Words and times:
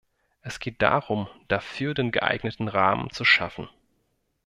Es 0.41 0.59
geht 0.59 0.81
darum, 0.81 1.27
dafür 1.47 1.93
den 1.93 2.11
geeigneten 2.11 2.67
Rahmen 2.69 3.11
zu 3.11 3.23
schaffen. 3.23 3.69